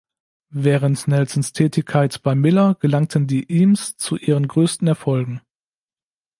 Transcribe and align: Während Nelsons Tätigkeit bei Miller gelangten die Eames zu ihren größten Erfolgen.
Während 0.55 1.07
Nelsons 1.07 1.53
Tätigkeit 1.53 2.23
bei 2.23 2.33
Miller 2.33 2.75
gelangten 2.79 3.27
die 3.27 3.47
Eames 3.51 3.97
zu 3.97 4.17
ihren 4.17 4.47
größten 4.47 4.87
Erfolgen. 4.87 5.41